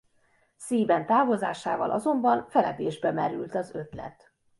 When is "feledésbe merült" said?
2.49-3.55